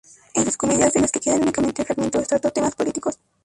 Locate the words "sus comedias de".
0.45-0.99